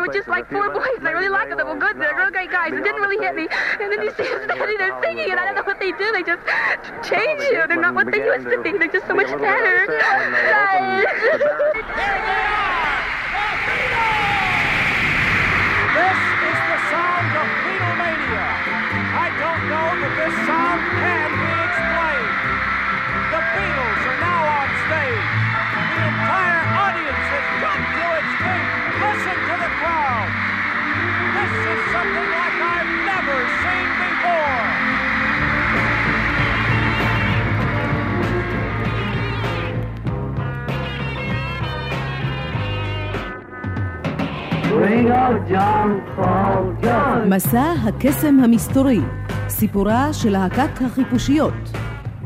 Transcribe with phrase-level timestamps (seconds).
[0.00, 1.58] they were just like four boys, and I really liked them.
[1.58, 2.00] They were good.
[2.00, 2.72] They're real great guys.
[2.72, 3.48] It didn't really hit me.
[3.80, 6.12] And then you see them standing there singing, and I don't know what they do.
[6.12, 6.40] They just
[7.04, 7.66] change you.
[7.68, 8.72] They're not what they used to be.
[8.78, 9.84] They're just so much better.
[15.90, 18.46] This is the sound of Beatlemania.
[19.10, 22.40] I don't know that this sound can be explained.
[23.34, 25.28] The Beatles are now on stage.
[25.92, 28.70] The entire audience has jumped to its feet.
[29.02, 29.49] Listen to the crowd.
[31.50, 34.90] This is something like I've never seen before.
[47.26, 49.00] מסע הקסם המסתורי,
[49.48, 51.54] סיפורה של להקת החיפושיות.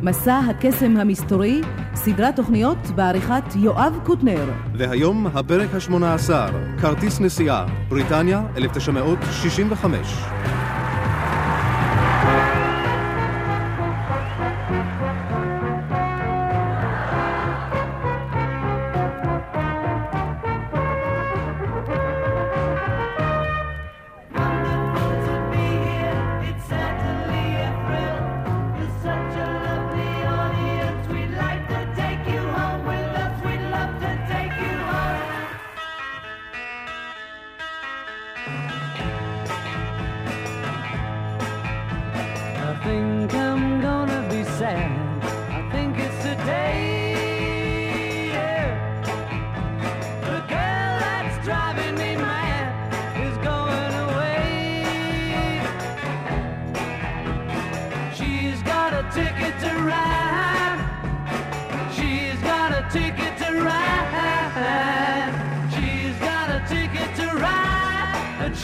[0.02, 1.60] מסע הקסם המסתורי,
[2.04, 4.50] סדרת תוכניות בעריכת יואב קוטנר.
[4.74, 6.46] והיום הפרק השמונה עשר,
[6.80, 10.53] כרטיס נסיעה, בריטניה, 1965.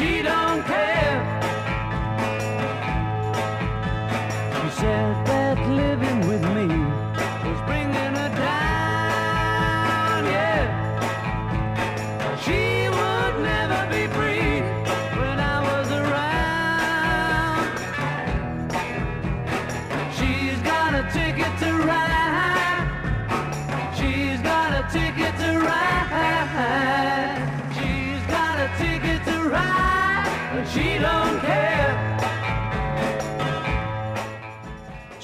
[0.00, 0.49] She don't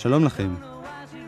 [0.06, 0.54] שלום לכם.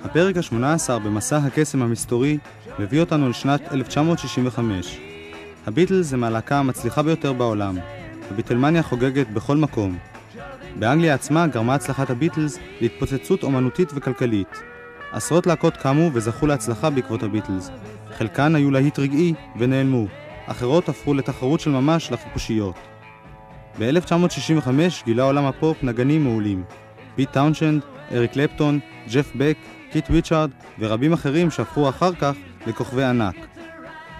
[0.05, 2.39] הפרק ה-18 במסע הקסם המסתורי
[2.79, 4.99] מביא אותנו לשנת 1965.
[5.67, 7.79] הביטלס הם הלהקה המצליחה ביותר בעולם.
[8.31, 9.99] הביטלמניה חוגגת בכל מקום.
[10.77, 14.63] באנגליה עצמה גרמה הצלחת הביטלס להתפוצצות אומנותית וכלכלית.
[15.13, 17.71] עשרות להקות קמו וזכו להצלחה בעקבות הביטלס.
[18.19, 20.07] חלקן היו להיט רגעי ונעלמו,
[20.47, 22.77] אחרות הפכו לתחרות של ממש לחיפושיות.
[23.79, 24.71] ב-1965
[25.05, 26.65] גילה עולם הפופ נגנים מעולים.
[27.15, 28.79] פיט טאונשנד, אריק קלפטון,
[29.13, 29.57] ג'ף בק,
[29.93, 32.35] קיט ריצ'ארד ורבים אחרים שהפכו אחר כך
[32.67, 33.35] לכוכבי ענק.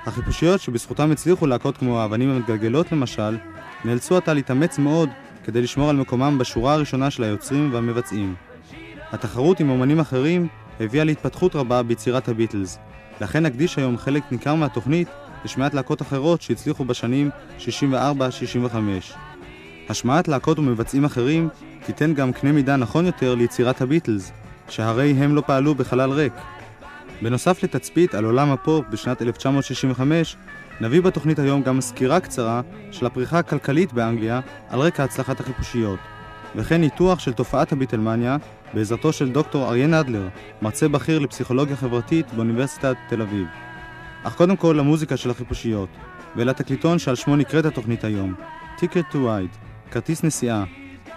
[0.07, 3.37] החיפושיות שבזכותם הצליחו להקות כמו האבנים המתגלגלות למשל,
[3.85, 5.09] נאלצו עתה להתאמץ מאוד
[5.45, 8.35] כדי לשמור על מקומם בשורה הראשונה של היוצרים והמבצעים.
[9.13, 10.49] התחרות עם אומנים אחרים
[10.81, 12.79] הביאה להתפתחות רבה ביצירת הביטלס,
[13.21, 15.09] לכן נקדיש היום חלק ניכר מהתוכנית
[15.45, 17.63] לשמיעת להקות אחרות שהצליחו בשנים 64-65.
[19.89, 21.49] השמעת להקות ומבצעים אחרים
[21.87, 24.33] תיתן גם קנה מידה נכון יותר ליצירת הביטלס,
[24.69, 26.33] שהרי הם לא פעלו בחלל ריק.
[27.23, 30.37] בנוסף לתצפית על עולם הפופ בשנת 1965,
[30.81, 32.61] נביא בתוכנית היום גם סקירה קצרה
[32.91, 35.99] של הפריחה הכלכלית באנגליה על רקע הצלחת החיפושיות,
[36.57, 38.37] וכן ניתוח של תופעת הביטלמניה
[38.75, 40.29] בעזרתו של דוקטור אריה נדלר,
[40.63, 43.47] מרצה בכיר לפסיכולוגיה חברתית באוניברסיטת תל אביב.
[44.23, 45.89] אך קודם כל למוזיקה של החיפושיות,
[46.37, 48.35] ולתקליטון שעל שמו נקראת התוכנית היום,
[48.79, 50.65] Ticket to Ride, כרטיס נסיעה.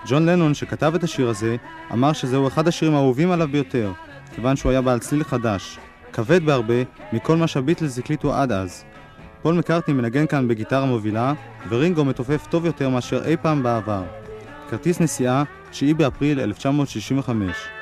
[0.08, 1.56] ג'ון לנון שכתב את השיר הזה,
[1.94, 3.92] אמר שזהו אחד השירים האהובים עליו ביותר,
[4.36, 5.80] כיוון שהוא היה בעל צליל חדש,
[6.14, 6.84] כבד בהרבה
[7.14, 8.84] מכל מה שהביטלס הקליטו עד אז.
[9.42, 11.34] פול מקארטני מנגן כאן בגיטרה מובילה,
[11.70, 14.04] ורינגו מתופף טוב יותר מאשר אי פעם בעבר.
[14.70, 17.81] כרטיס נסיעה, 9 באפריל 1965.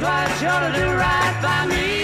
[0.00, 1.99] Cause you're to do right by me.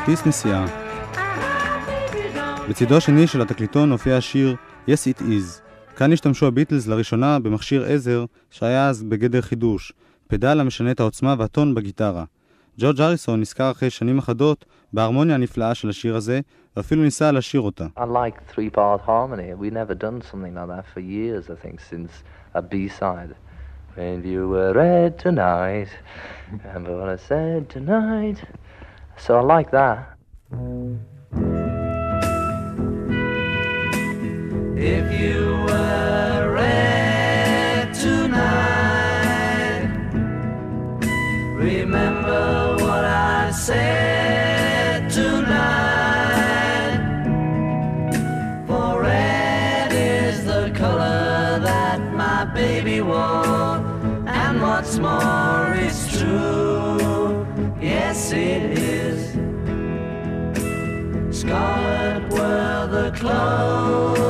[0.00, 0.64] כרטיס נסיעה.
[2.68, 4.56] בצידו השני של התקליטון הופיע השיר
[4.88, 5.60] "Yes It Is".
[5.96, 9.92] כאן השתמשו הביטלס לראשונה במכשיר עזר שהיה אז בגדר חידוש,
[10.28, 12.24] פדל המשנה את העוצמה והטון בגיטרה.
[12.78, 16.40] ג'ורג' אריסון נזכר אחרי שנים אחדות בהרמוניה הנפלאה של השיר הזה,
[16.76, 17.86] ואפילו ניסה לשיר אותה.
[17.98, 22.10] Unlike three-part harmony, we never done something like that for years, I think, since
[22.54, 23.34] a B-side.
[23.96, 25.90] When you were tonight,
[26.86, 28.38] what I said tonight.
[29.20, 30.16] So I like that.
[34.76, 39.90] If you were red tonight,
[41.54, 43.99] remember what I said.
[61.50, 64.29] scarlet were the clouds.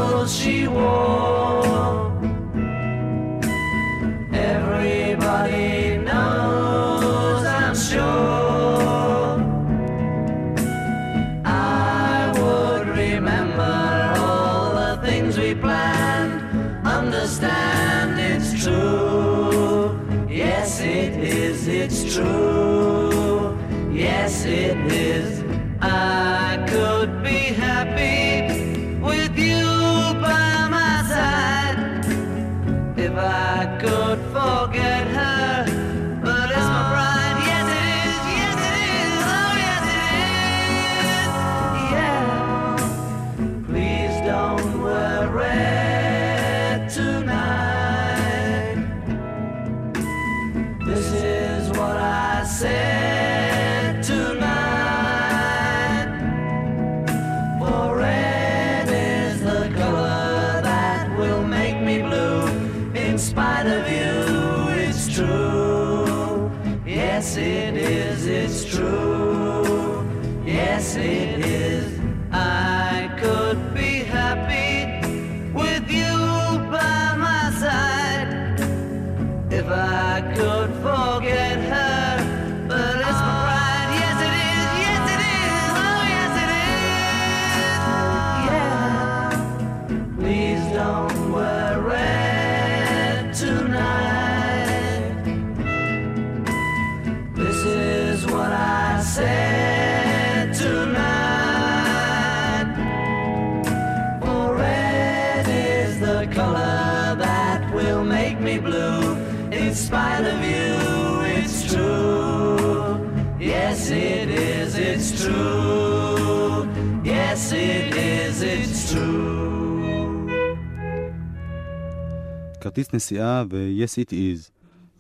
[122.71, 124.51] כרטיס נסיעה ו-Yes It Is.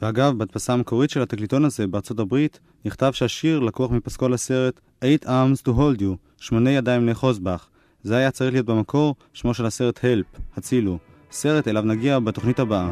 [0.03, 5.63] ואגב, בהדפסה המקורית של התקליטון הזה בארצות הברית, נכתב שהשיר לקוח מפסקול הסרט "Eight Arms
[5.69, 7.69] to Hold You", שמונה ידיים לאחוז בך.
[8.03, 10.99] זה היה צריך להיות במקור שמו של הסרט "Help", הצילו.
[11.31, 12.91] סרט אליו נגיע בתוכנית הבאה.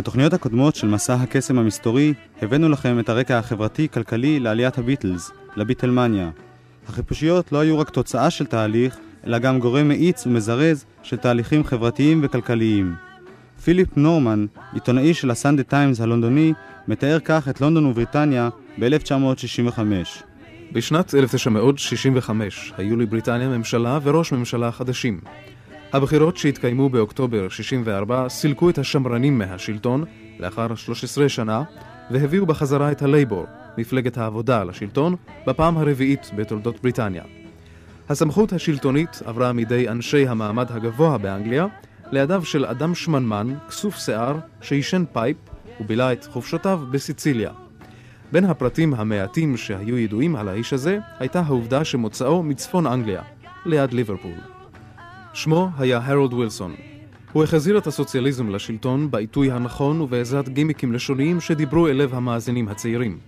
[0.00, 6.30] בתוכניות הקודמות של מסע הקסם המסתורי, הבאנו לכם את הרקע החברתי-כלכלי לעליית הביטלס, לביטלמניה.
[6.88, 12.20] החיפושיות לא היו רק תוצאה של תהליך, אלא גם גורם מאיץ ומזרז של תהליכים חברתיים
[12.22, 12.94] וכלכליים.
[13.64, 16.52] פיליפ נורמן, עיתונאי של הסנדה טיימס הלונדוני,
[16.88, 19.78] מתאר כך את לונדון ובריטניה ב-1965.
[20.72, 25.20] בשנת 1965 היו לבריטניה ממשלה וראש ממשלה חדשים.
[25.92, 30.04] הבחירות שהתקיימו באוקטובר 64 סילקו את השמרנים מהשלטון
[30.38, 31.62] לאחר 13 שנה
[32.10, 33.46] והביאו בחזרה את הלייבור,
[33.78, 35.16] מפלגת העבודה, לשלטון
[35.46, 37.22] בפעם הרביעית בתולדות בריטניה.
[38.08, 41.66] הסמכות השלטונית עברה מידי אנשי המעמד הגבוה באנגליה
[42.12, 45.36] לידיו של אדם שמנמן, כסוף שיער, שעישן פייפ
[45.80, 47.50] ובילה את חופשותיו בסיציליה.
[48.32, 53.22] בין הפרטים המעטים שהיו ידועים על האיש הזה, הייתה העובדה שמוצאו מצפון אנגליה,
[53.66, 54.59] ליד ליברפול.
[55.32, 56.74] שמו היה הרולד ווילסון.
[57.32, 63.18] הוא החזיר את הסוציאליזם לשלטון בעיתוי הנכון ובעזרת גימיקים לשוניים שדיברו אל לב המאזינים הצעירים.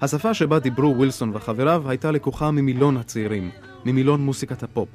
[0.00, 3.50] השפה שבה דיברו ווילסון וחבריו הייתה לקוחה ממילון הצעירים,
[3.84, 4.88] ממילון מוסיקת הפופ.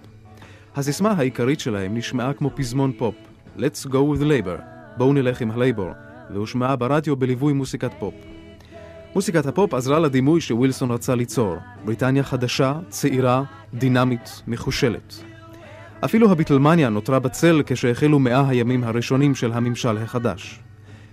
[0.76, 3.16] הסיסמה העיקרית שלהם נשמעה כמו פזמון פופ,
[3.58, 4.62] Let's go with Labour,
[4.98, 5.90] בואו נלך עם הלייבור,
[6.34, 8.14] והושמעה ברדיו בליווי מוסיקת פופ.
[9.16, 15.24] מוסיקת הפופ עזרה לדימוי שווילסון רצה ליצור, בריטניה חדשה, צעירה, דינמית, מחושלת.
[16.06, 20.60] אפילו הביטלמניה נותרה בצל כשהחלו מאה הימים הראשונים של הממשל החדש.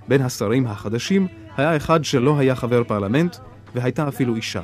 [0.09, 1.27] בין השרים החדשים
[1.57, 3.37] היה אחד שלא היה חבר פרלמנט,
[3.75, 4.61] והייתה אפילו אישה.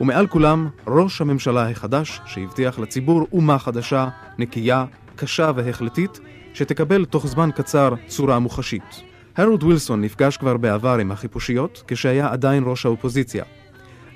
[0.00, 4.08] ומעל כולם, ראש הממשלה החדש, שהבטיח לציבור אומה חדשה,
[4.38, 4.84] נקייה,
[5.16, 6.20] קשה והחלטית,
[6.54, 9.02] שתקבל תוך זמן קצר צורה מוחשית.
[9.36, 13.44] הרולד ווילסון נפגש כבר בעבר עם החיפושיות, כשהיה עדיין ראש האופוזיציה.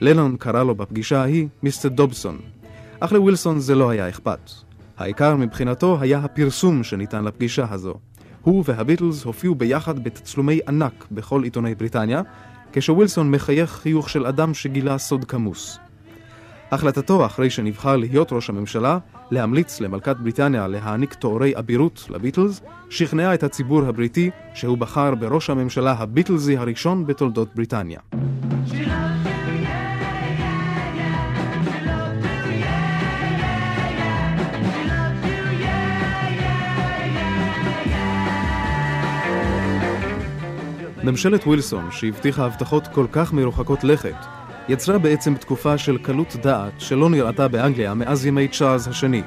[0.01, 2.39] לנון קרא לו בפגישה ההיא מיסטר דובסון.
[3.01, 4.66] אך לווילסון זה לא היה אכפת.
[4.99, 7.95] העיקר מבחינתו היה הפרסום שניתן לפגישה הזו.
[8.43, 12.23] הוא והביטלס הופיעו ביחד בתצלומי ענק בכל עיתוני בריטניה,
[12.73, 15.79] כשווילסון מחייך חיוך של אדם שגילה סוד כמוס.
[16.71, 18.99] החלטתו, אחרי שנבחר להיות ראש הממשלה,
[19.31, 22.61] להמליץ למלכת בריטניה להעניק תוארי אבירות לביטלס,
[22.91, 28.01] שכנעה את הציבור הבריטי שהוא בחר בראש הממשלה הביטלסי הראשון בתולדות בריטניה.
[41.07, 44.17] ממשלת ווילסון, שהבטיחה הבטחות כל כך מרוחקות לכת,
[44.69, 49.23] יצרה בעצם תקופה של קלות דעת שלא נראתה באנגליה מאז ימי צ'ארלס השני.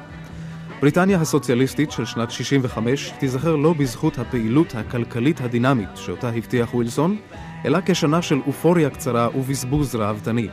[0.80, 7.16] בריטניה הסוציאליסטית של שנת 65 תיזכר לא בזכות הפעילות הכלכלית הדינמית שאותה הבטיח ווילסון,
[7.64, 10.48] אלא כשנה של אופוריה קצרה ובזבוז ראוותני.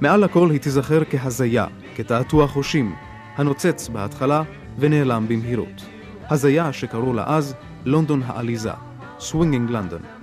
[0.00, 2.94] מעל לכל היא תיזכר כהזיה, כתעתוע חושים,
[3.36, 4.42] הנוצץ בהתחלה
[4.78, 5.86] ונעלם במהירות.
[6.30, 8.72] הזיה שקראו לה אז לונדון העליזה,
[9.18, 10.21] Swinging London.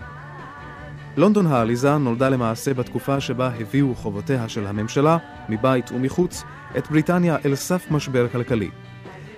[1.19, 5.17] לונדון העליזה נולדה למעשה בתקופה שבה הביאו חובותיה של הממשלה,
[5.49, 6.43] מבית ומחוץ,
[6.77, 8.69] את בריטניה אל סף משבר כלכלי.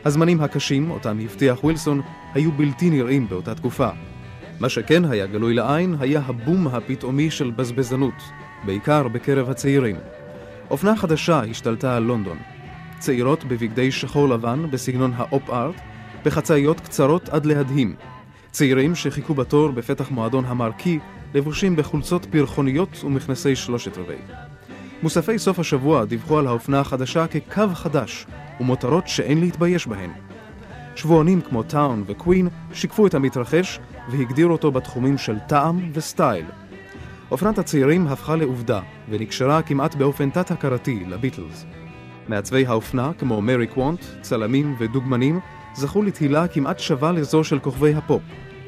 [0.06, 2.02] הזמנים הקשים, אותם הבטיח ווילסון,
[2.34, 3.90] היו בלתי נראים באותה תקופה.
[4.60, 8.24] מה שכן היה גלוי לעין, היה הבום הפתאומי של בזבזנות,
[8.66, 9.96] בעיקר בקרב הצעירים.
[10.70, 12.38] אופנה חדשה השתלטה על לונדון.
[13.00, 15.76] צעירות בבגדי שחור לבן בסגנון האופ-ארט,
[16.26, 17.96] בחצאיות קצרות עד להדהים.
[18.52, 21.00] צעירים שחיכו בתור בפתח מועדון המרקי
[21.34, 24.18] לבושים בחולצות פרחוניות ומכנסי שלושת רבעי.
[25.04, 28.26] מוספי סוף השבוע דיווחו על האופנה החדשה כקו חדש
[28.60, 30.10] ומותרות שאין להתבייש בהן.
[30.96, 33.80] שבועונים כמו טאון וקווין שיקפו את המתרחש
[34.12, 36.46] והגדירו אותו בתחומים של טעם וסטייל.
[37.32, 41.66] אופנת הצעירים הפכה לעובדה ונקשרה כמעט באופן תת-הכרתי לביטלס.
[42.28, 45.40] מעצבי האופנה, כמו מרי קוונט, צלמים ודוגמנים,
[45.74, 48.22] זכו לתהילה כמעט שווה לזו של כוכבי הפופ,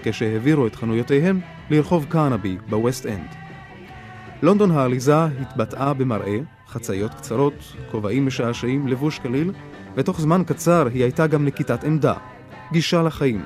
[0.04, 3.28] כשהעבירו את חנויותיהם לרחוב קרנבי בווסט אנד.
[4.42, 9.52] לונדון העליזה התבטאה במראה, חצאיות קצרות, כובעים משעשעים, לבוש קליל,
[9.96, 12.14] ותוך זמן קצר היא הייתה גם נקיטת עמדה,
[12.72, 13.42] גישה לחיים,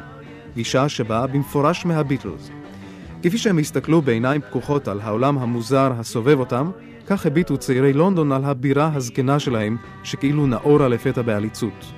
[0.56, 2.50] גישה שבאה במפורש מהביטלס.
[3.24, 6.72] כפי שהם הסתכלו בעיניים פקוחות על העולם המוזר הסובב אותם,
[7.08, 11.94] כך הביטו צעירי לונדון על הבירה הזקנה שלהם, שכאילו נאורה לפתע בעליצות.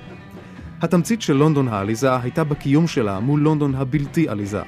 [0.82, 4.62] התמצית של לונדון העליזה הייתה בקיום שלה מול לונדון הבלתי עליזה.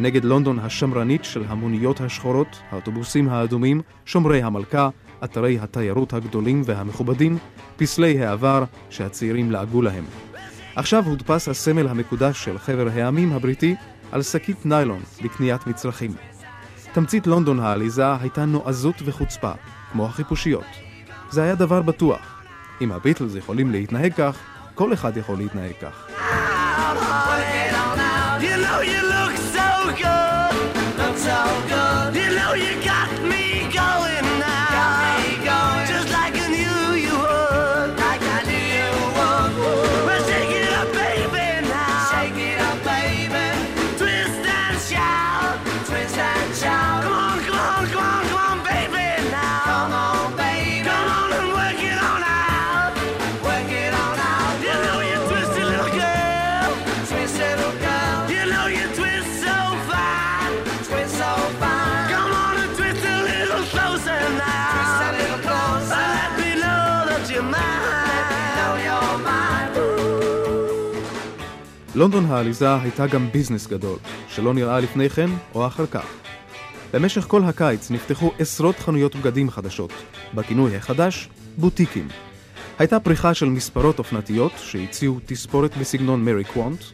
[0.00, 4.88] נגד לונדון השמרנית של המוניות השחורות, האוטובוסים האדומים, שומרי המלכה,
[5.24, 7.38] אתרי התיירות הגדולים והמכובדים,
[7.76, 10.04] פסלי העבר שהצעירים לעגו להם.
[10.76, 13.74] עכשיו הודפס הסמל המקודש של חבר העמים הבריטי
[14.12, 16.10] על שקית ניילון לקניית מצרכים.
[16.92, 19.52] תמצית לונדון העליזה הייתה נועזות וחוצפה,
[19.92, 20.64] כמו החיפושיות.
[21.30, 22.42] זה היה דבר בטוח.
[22.80, 24.38] אם הביטלס יכולים להתנהג כך,
[24.74, 26.08] כל אחד יכול להתנהג כך.
[28.46, 29.68] You know you look so
[30.02, 30.54] good,
[30.98, 31.38] look so
[31.68, 31.71] good.
[71.94, 76.04] לונדון העליזה הייתה גם ביזנס גדול, שלא נראה לפני כן או אחר כך.
[76.92, 79.92] במשך כל הקיץ נפתחו עשרות חנויות בגדים חדשות,
[80.34, 82.08] בכינוי החדש בוטיקים.
[82.78, 86.84] הייתה פריחה של מספרות אופנתיות שהציעו תספורת בסגנון מרי קוונט,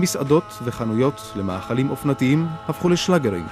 [0.00, 3.46] מסעדות וחנויות למאכלים אופנתיים הפכו לשלאגרים.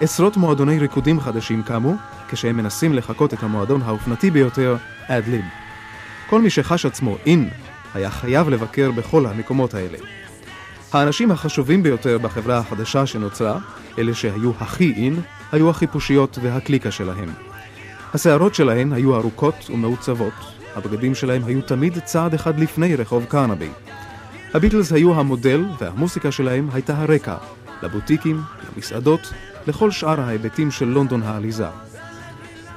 [0.00, 1.94] עשרות מועדוני ריקודים חדשים קמו,
[2.28, 5.44] כשהם מנסים לחקות את המועדון האופנתי ביותר, אד-ליב.
[6.30, 7.50] כל מי שחש עצמו אין,
[7.94, 9.98] היה חייב לבקר בכל המקומות האלה.
[10.94, 13.58] האנשים החשובים ביותר בחברה החדשה שנוצרה,
[13.98, 15.20] אלה שהיו הכי אין,
[15.52, 17.28] היו החיפושיות והקליקה שלהם.
[18.14, 20.32] השערות שלהן היו ארוכות ומעוצבות,
[20.76, 23.68] הבגדים שלהם היו תמיד צעד אחד לפני רחוב קרנבי.
[24.54, 27.36] הביטלס היו המודל והמוסיקה שלהם הייתה הרקע,
[27.82, 28.40] לבוטיקים,
[28.76, 29.32] למסעדות,
[29.66, 31.68] לכל שאר ההיבטים של לונדון העליזה.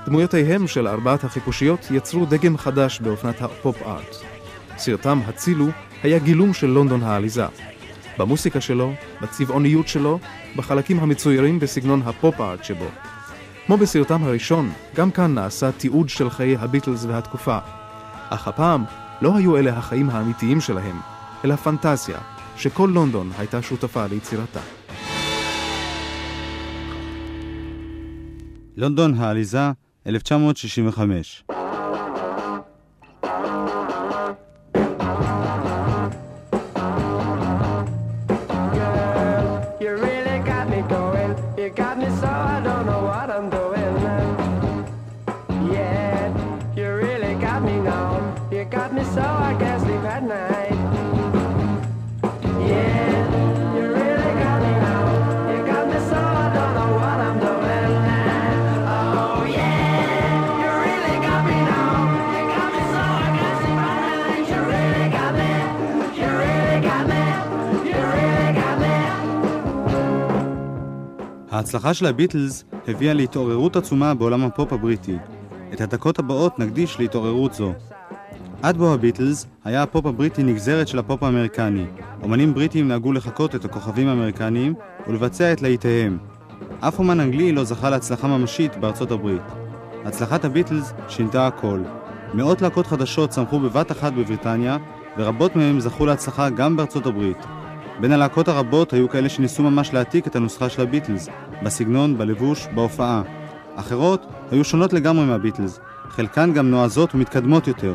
[0.06, 4.16] דמויותיהם של ארבעת החיפושיות יצרו דגם חדש באופנת הפופ-ארט.
[4.78, 5.68] סרטם הצילו
[6.04, 7.46] היה גילום של לונדון העליזה.
[8.18, 10.20] במוסיקה שלו, בצבעוניות שלו,
[10.56, 12.88] בחלקים המצוירים בסגנון הפופ-ארט שבו.
[13.66, 17.58] כמו בסרטם הראשון, גם כאן נעשה תיעוד של חיי הביטלס והתקופה.
[18.30, 18.84] אך הפעם
[19.22, 21.00] לא היו אלה החיים האמיתיים שלהם,
[21.46, 22.18] אלא פנטזיה,
[22.58, 24.60] שכל לונדון הייתה שותפה ליצירתה.
[28.78, 29.72] לונדון העליזה,
[30.08, 31.44] 1965
[71.58, 75.18] ההצלחה של הביטלס הביאה להתעוררות עצומה בעולם הפופ הבריטי.
[75.74, 77.74] את הדקות הבאות נקדיש להתעוררות זו.
[78.62, 81.86] עד בוא הביטלס היה הפופ הבריטי נגזרת של הפופ האמריקני.
[82.24, 84.74] אומנים בריטים נהגו לחקות את הכוכבים האמריקניים
[85.08, 86.18] ולבצע את להיטיהם.
[86.80, 89.42] אף אומן אנגלי לא זכה להצלחה ממשית בארצות הברית.
[90.06, 91.80] הצלחת הביטלס שינתה הכל.
[92.34, 94.78] מאות להקות חדשות צמחו בבת אחת בבריטניה,
[95.18, 97.57] ורבות מהן זכו להצלחה גם בארצות הברית.
[98.00, 101.30] בין הלהקות הרבות היו כאלה שניסו ממש להעתיק את הנוסחה של הביטלס,
[101.64, 103.22] בסגנון, בלבוש, בהופעה.
[103.76, 105.80] אחרות היו שונות לגמרי מהביטלס,
[106.10, 107.94] חלקן גם נועזות ומתקדמות יותר.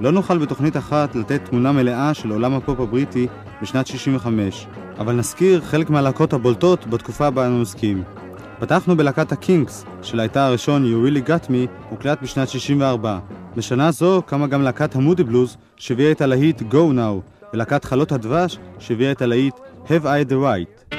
[0.00, 3.26] לא נוכל בתוכנית אחת לתת תמונה מלאה של עולם הפופ הבריטי
[3.62, 4.66] בשנת 65,
[4.98, 8.02] אבל נזכיר חלק מהלהקות הבולטות בתקופה בה אנו עוסקים.
[8.58, 13.18] פתחנו בלהקת הקינגס, שלהייתה הראשון You Really Got Me, הוקלט בשנת 64.
[13.56, 18.58] בשנה זו קמה גם להקת המודי בלוז, שהביאה את הלהיט Go Now, ולהקת חלות הדבש,
[18.78, 19.54] שהביאה את הלהיט
[19.86, 20.94] Have I the Right.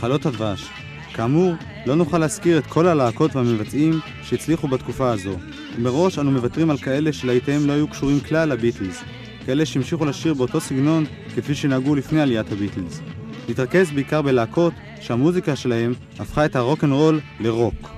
[0.00, 0.68] חלות הדבש.
[1.14, 1.54] כאמור,
[1.86, 5.36] לא נוכל להזכיר את כל הלהקות והמבצעים שהצליחו בתקופה הזו,
[5.76, 9.02] ומראש אנו מוותרים על כאלה שלהיטיהם לא היו קשורים כלל לביטלס,
[9.46, 11.04] כאלה שהמשיכו לשיר באותו סגנון
[11.36, 13.00] כפי שנהגו לפני עליית הביטלס.
[13.48, 17.90] נתרכז בעיקר בלהקות שהמוזיקה שלהם הפכה את הרוקנרול לרוק.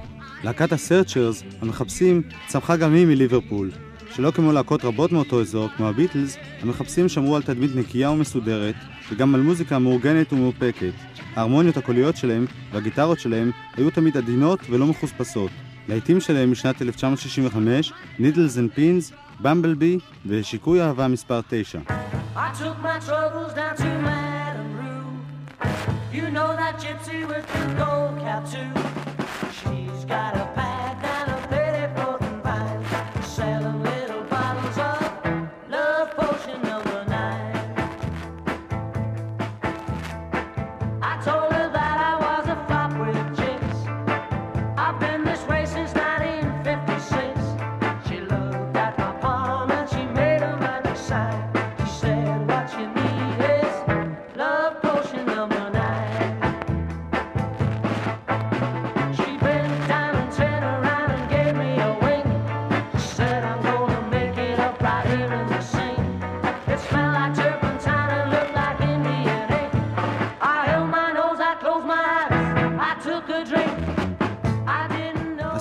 [0.44, 3.70] להקת הסרצ'רס, המחפשים, צמחה גם היא מליברפול.
[4.14, 8.75] שלא כמו להקות רבות מאותו אזור, כמו הביטלס, המחפשים שמרו על תדמית נקייה ומסודרת,
[9.12, 10.92] וגם על מוזיקה מאורגנת ומאופקת.
[11.37, 15.51] ההרמוניות הקוליות שלהם והגיטרות שלהם היו תמיד עדינות ולא מחוספסות.
[15.88, 21.81] להיטים שלהם משנת 1965, Needles and Pins, במבלבי ושיקוי אהבה מספר 9.
[22.37, 25.11] I took my troubles down to Madame Rue.
[26.12, 28.70] You know that gypsy with the gold cap too.
[29.59, 30.49] She's got a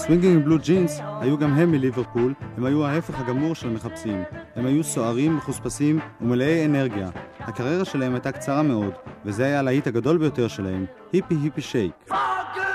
[0.10, 0.20] know.
[0.20, 4.24] הסווינגינג בלו ג'ינס היו גם הם מליברפול, הם היו ההפך הגמור של המחפשים.
[4.56, 7.10] הם היו סוערים, מחוספסים ומלאי אנרגיה.
[7.40, 8.92] הקריירה שלהם הייתה קצרה מאוד,
[9.26, 11.92] וזה היה הלהיט הגדול ביותר שלהם, היפי היפי שייק.
[12.10, 12.69] For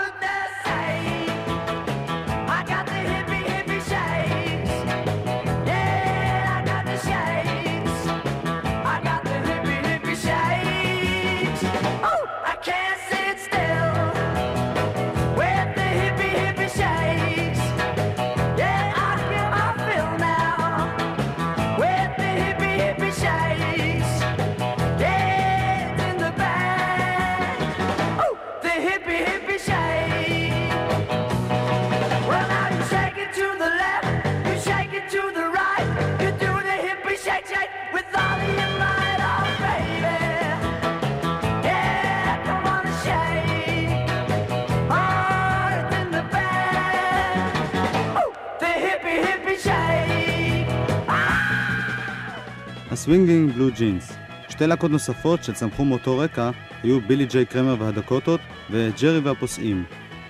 [52.95, 54.13] הסווינגינג בלו ג'ינס.
[54.49, 56.51] שתי להקות נוספות שצמחו מאותו רקע
[56.83, 59.85] היו בילי ג'יי קרמר והדקוטות וג'רי והפוסעים.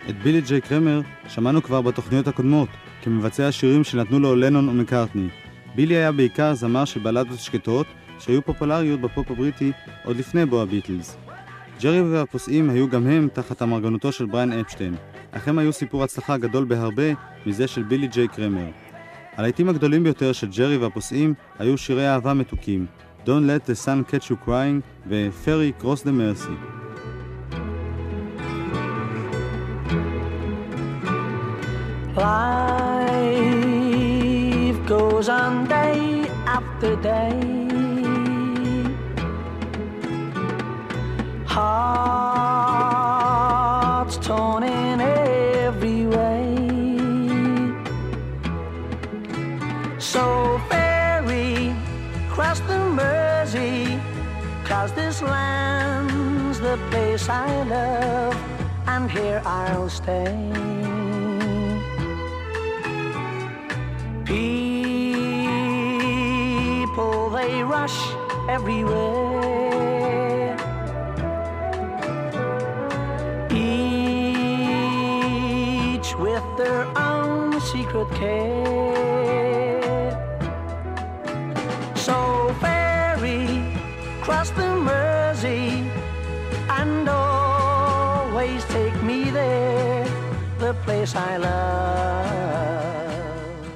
[0.08, 2.68] את בילי ג'יי קרמר שמענו כבר בתוכניות הקודמות,
[3.02, 5.28] כמבצע השירים שנתנו לו לנון ומקארטני.
[5.74, 7.86] בילי היה בעיקר זמר של בלדות שקטות,
[8.18, 9.72] שהיו פופולריות בפופ הבריטי
[10.04, 11.16] עוד לפני בוא הביטלס.
[11.80, 14.94] ג'רי והפוסעים היו גם הם תחת אמרגנותו של בריין אפשטיין,
[15.32, 17.12] אך הם היו סיפור הצלחה גדול בהרבה
[17.46, 18.66] מזה של בילי ג'יי קרמר.
[19.36, 22.86] הלהיטים הגדולים ביותר של ג'רי והפוסעים היו שירי אהבה מתוקים,
[23.24, 26.56] Don't Let the Sun Catch You Crying ו-Ferry Cross the Mercy.
[32.16, 33.18] Life
[34.86, 35.98] goes on day
[36.58, 37.38] after day.
[41.54, 42.56] Hearts
[44.26, 44.62] torn
[54.84, 58.36] cause this land's the place I love,
[58.86, 60.36] and here I'll stay.
[64.26, 64.90] People,
[67.30, 67.98] they rush
[68.46, 68.84] everywhere.
[73.50, 74.04] Each
[76.18, 78.93] with their own secret care.
[90.64, 92.24] The place I love.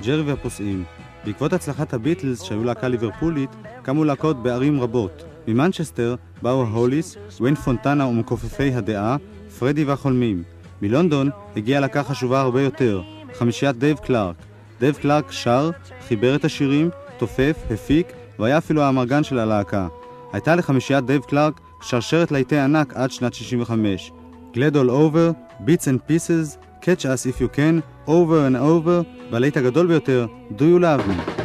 [0.07, 0.85] ג'רי והפוסעים.
[1.25, 3.51] בעקבות הצלחת הביטלס, שהיו להקה ליברפולית,
[3.83, 5.25] קמו להקות בערים רבות.
[5.49, 9.17] ממנצ'סטר באו ההוליס, ויין פונטנה ומכופפי הדעה,
[9.59, 10.43] פרדי והחולמים.
[10.83, 13.03] מלונדון הגיעה להקה חשובה הרבה יותר,
[13.35, 14.37] חמישיית דייב קלארק.
[14.81, 15.71] דייב קלארק שר,
[16.09, 19.89] חיבר את השירים, תופף, הפיק, והיה אפילו האמרגן של הלהקה.
[20.33, 24.13] הייתה לחמישיית דייב קלארק שרשרת להיטי ענק עד שנת 65.
[24.55, 25.35] Glad All Over,
[25.67, 30.63] Beats and Pieces, Catch Us If You Can, Over and Over, והלהיט הגדול ביותר, Do
[30.63, 30.79] You Love Me.
[30.79, 31.15] Why do you love me?
[31.17, 31.38] Why do you love me?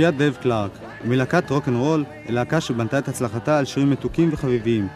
[0.00, 0.70] חמישיית דייב קלארק,
[1.04, 4.88] ומלהקת רוקנרול אל להקה שבנתה את הצלחתה על שירים מתוקים וחביבים,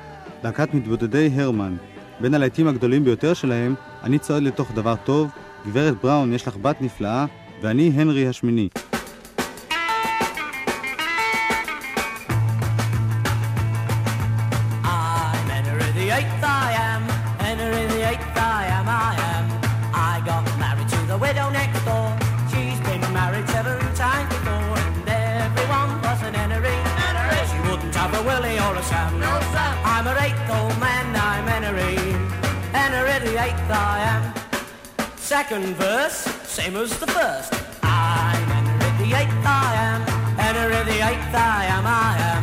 [0.45, 1.77] להקת מתבודדי הרמן.
[2.21, 5.31] בין הלהיטים הגדולים ביותר שלהם, אני צועד לתוך דבר טוב,
[5.67, 7.27] גברת בראון יש לך בת נפלאה,
[7.63, 8.69] ואני הנרי השמיני.
[33.25, 34.23] the eighth I am.
[35.17, 37.53] Second verse, same as the first.
[37.83, 40.01] I'm Henry the eighth I am.
[40.37, 42.43] Henry the eighth I am, I am.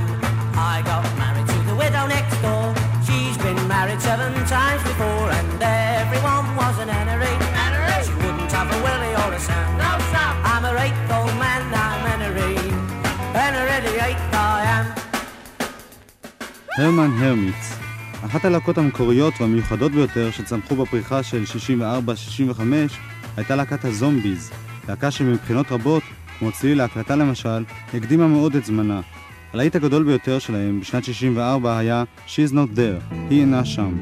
[0.58, 2.74] I got married to the widow next door.
[3.06, 7.36] She's been married seven times before and everyone was an Henry.
[7.62, 7.98] Henry.
[8.06, 9.78] She wouldn't have a Willie or a Sam.
[9.78, 10.34] No, Sam.
[10.52, 12.58] I'm a eighth old man, I'm Henry.
[13.38, 14.86] Henry the eighth I am.
[16.76, 17.81] Hermann Hermits
[18.26, 21.44] אחת הלהקות המקוריות והמיוחדות ביותר שצמחו בפריחה של
[22.58, 22.62] 64-65
[23.38, 24.52] הייתה להקת הזומביז,
[24.90, 26.04] להקה שמבחינות רבות,
[26.40, 29.02] כמו צליל להקלטה למשל, הקדימה מאוד את זמנה.
[29.54, 33.94] הלהיט הגדול ביותר שלהם בשנת 64 היה She's Not There, היא אינה שם.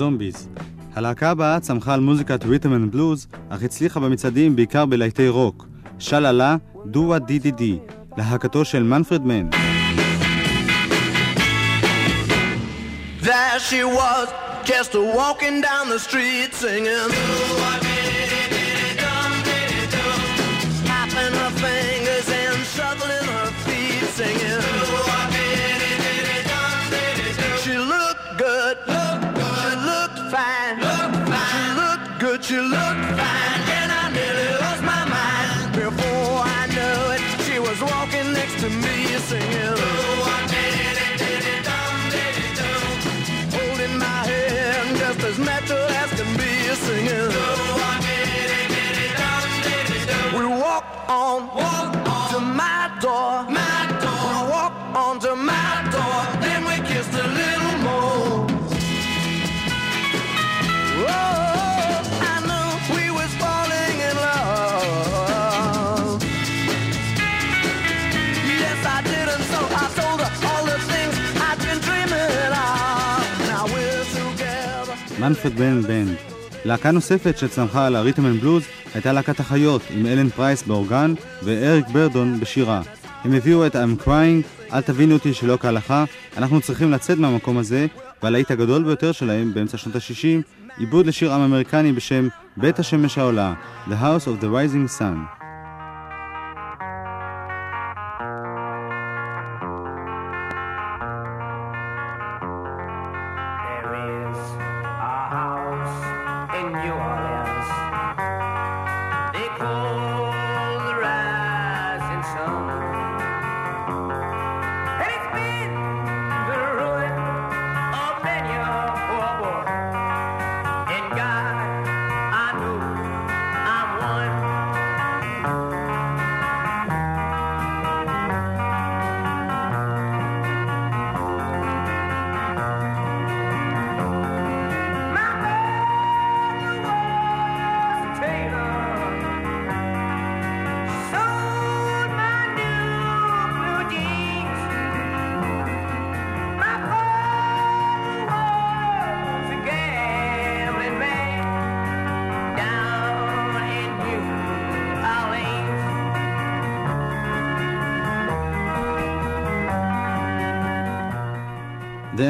[0.00, 0.48] הזומביז.
[0.94, 5.66] הלהקה הבאה צמחה על מוזיקת ריתם אנד בלוז, אך הצליחה במצעדים בעיקר בלהיטי רוק.
[5.98, 6.56] Sha La La,
[6.86, 7.78] Do Wah Diddy Diddy,
[8.16, 9.48] להקתו של מנפרד מן.
[13.22, 14.28] There she was,
[14.64, 17.89] just walking down the street singing.
[75.30, 76.16] מנפרד מן בנד.
[76.64, 78.62] להקה נוספת שצמחה על הריתם אנד בלוז
[78.94, 82.82] הייתה להקת החיות עם אלן פרייס באורגן ואריק ברדון בשירה.
[83.24, 86.04] הם הביאו את I'm Crying, אל תבינו אותי שלא כהלכה,
[86.36, 87.86] אנחנו צריכים לצאת מהמקום הזה,
[88.22, 93.54] והלהיט הגדול ביותר שלהם באמצע שנות ה-60, עיבוד לשיר עם אמריקני בשם בית השמש העולה,
[93.88, 95.39] The House of the Rising Sun.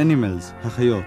[0.00, 1.04] Animals, החיות.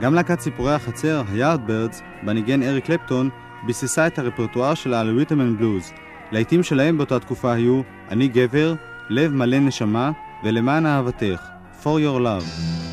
[0.00, 3.30] גם להקת ציפורי החצר, היארד בירדס, בה ניגן אריק קלפטון,
[3.66, 5.92] ביססה את הרפרטואר שלה על אנד בלוז.
[6.32, 8.74] להיטים שלהם באותה תקופה היו "אני גבר",
[9.08, 10.10] "לב מלא נשמה"
[10.44, 11.40] ו"למען אהבתך",
[11.82, 12.87] For Your Love.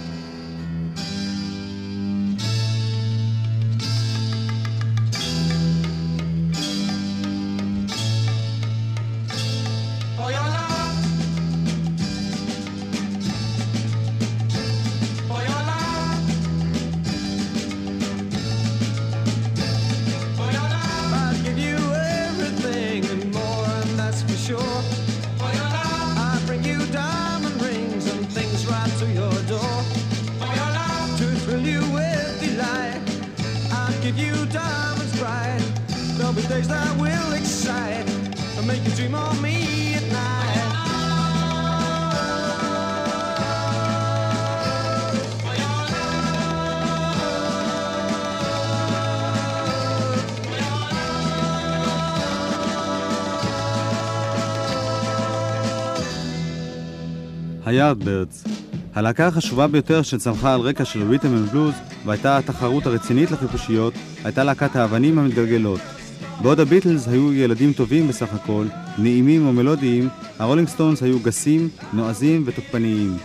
[57.85, 58.43] היארדברדס.
[58.93, 61.73] הלהקה החשובה ביותר שצמחה על רקע של ריתם אנד בלוז
[62.05, 63.93] והייתה התחרות הרצינית לחיפושיות,
[64.23, 65.79] הייתה להקת האבנים המתגלגלות.
[66.41, 68.65] בעוד הביטלס היו ילדים טובים בסך הכל,
[68.97, 73.17] נעימים ומלודיים, הרולינג סטונס היו גסים, נועזים ותוקפניים.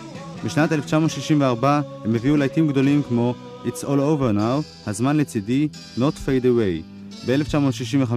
[0.44, 5.68] בשנת 1964 הם הביאו להיטים גדולים כמו It's All Over Now, הזמן לצידי,
[5.99, 7.01] Not Fade Away.
[7.27, 8.14] ב-1965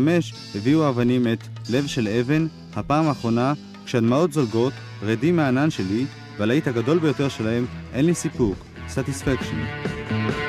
[0.55, 3.53] הביאו האבנים את לב של אבן, הפעם האחרונה,
[3.85, 6.05] כשהדמעות זולגות, רדים מהענן שלי,
[6.37, 8.55] והלהיט הגדול ביותר שלהם, אין לי סיפוק,
[8.95, 10.42] Satisfaction.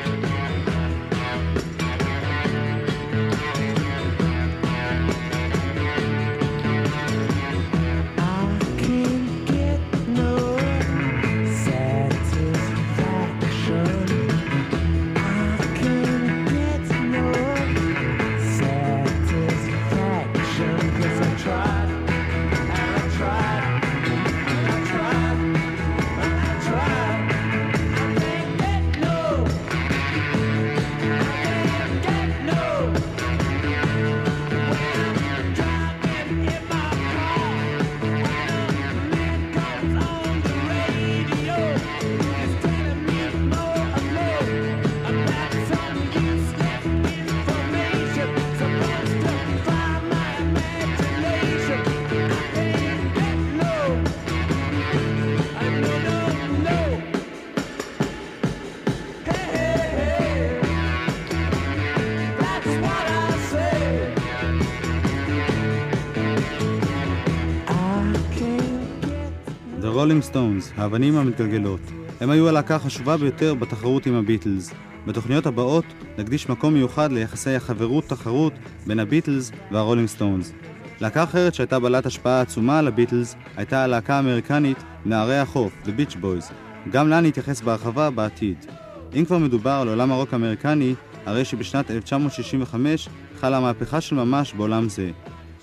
[70.34, 71.80] Stones, האבנים המתגלגלות.
[72.20, 74.74] הם היו הלהקה החשובה ביותר בתחרות עם הביטלס.
[75.06, 75.84] בתוכניות הבאות
[76.18, 78.52] נקדיש מקום מיוחד ליחסי החברות-תחרות
[78.86, 80.52] בין הביטלס והרולינג סטונס.
[81.00, 86.14] להקה אחרת שהייתה בעלת השפעה עצומה על הביטלס הייתה הלהקה האמריקנית נערי החוף, The Beach
[86.14, 86.52] Boys.
[86.90, 88.66] גם לה נתייחס בהרחבה בעתיד.
[89.14, 90.94] אם כבר מדובר על עולם הרוק האמריקני,
[91.26, 93.08] הרי שבשנת 1965
[93.40, 95.10] חלה מהפכה של ממש בעולם זה.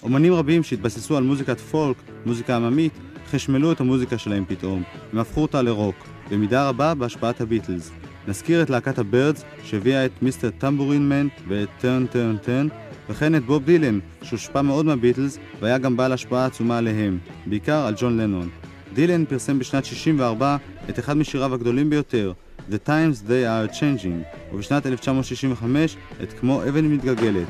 [0.04, 2.94] אומנים רבים שהתבססו על מוזיקת פולק, מוזיקה עממית,
[3.32, 4.84] חשמלו את המוזיקה שלהם פתאום.
[5.14, 5.96] הם הפכו אותה לרוק,
[6.32, 7.92] במידה רבה בהשפעת הביטלס.
[8.28, 10.50] נזכיר את להקת הבירדס שהביאה את Mr.
[10.50, 12.68] Tambourine Man ואת Turn Turn Turn,
[13.10, 17.94] וכן את בוב דילן, שהושפע מאוד מהביטלס והיה גם בעל השפעה עצומה עליהם, בעיקר על
[17.98, 18.50] ג'ון לנון.
[18.94, 20.58] דילן פרסם בשנת 64
[20.90, 22.34] את אחד משיריו הגדולים ביותר,
[22.70, 27.48] The Times They Are Changing, ובשנת 1965 את כמו אבן מתגלגלת.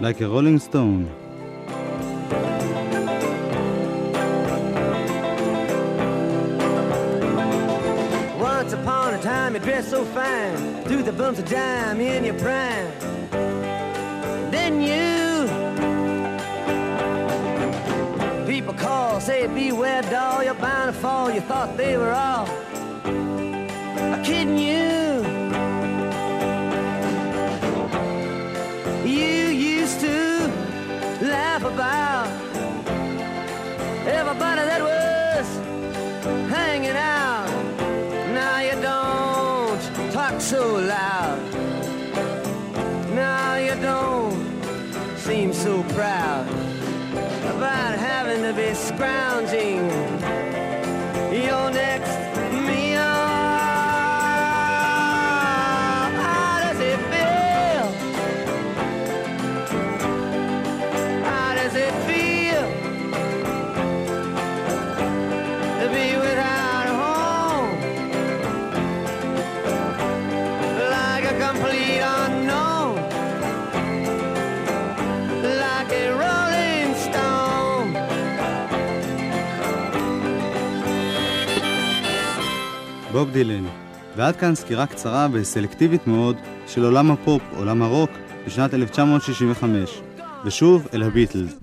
[0.00, 1.29] Like a Rolling Stone.
[9.82, 12.90] So fine, threw the bumps of dime in your prime.
[14.50, 15.46] Then you,
[18.46, 21.30] people call, say beware doll, you're bound to fall.
[21.30, 22.46] You thought they were all
[24.22, 25.24] kidding you.
[29.08, 30.48] You used to
[31.22, 32.28] laugh about
[34.06, 34.69] everybody
[45.84, 46.46] proud
[47.54, 49.88] about having to be scrounging.
[51.32, 52.19] Your next
[83.20, 83.64] בוב דילן.
[84.16, 88.10] ועד כאן סקירה קצרה וסלקטיבית מאוד של עולם הפופ, עולם הרוק,
[88.46, 90.00] בשנת 1965.
[90.44, 91.58] ושוב אל הביטלס.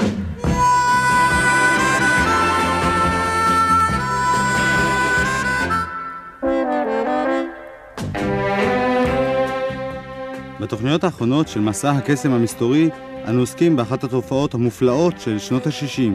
[10.60, 12.90] בתוכניות האחרונות של מסע הקסם המסתורי,
[13.28, 16.12] אנו עוסקים באחת התופעות המופלאות של שנות ה-60,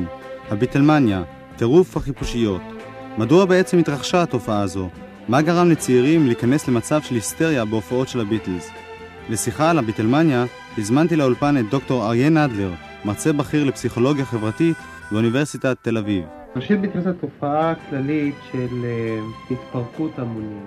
[0.50, 1.22] הביטלמניה,
[1.56, 2.62] טירוף החיפושיות.
[3.18, 4.88] מדוע בעצם התרחשה התופעה הזו?
[5.28, 8.70] מה גרם לצעירים להיכנס למצב של היסטריה בהופעות של הביטלס?
[9.30, 10.44] לשיחה על הביטלמניה,
[10.78, 12.70] הזמנתי לאולפן את דוקטור אריה נדלר,
[13.04, 14.76] מרצה בכיר לפסיכולוגיה חברתית
[15.12, 16.24] באוניברסיטת תל אביב.
[16.56, 19.18] ראשית מתייחס לתופעה הכללית של אה,
[19.50, 20.60] התפרקות המונים.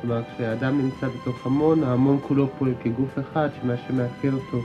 [0.00, 4.60] כלומר, כשאדם נמצא בתוך המון, ההמון כולו פועל כגוף אחד, שמה שמאפיין אותו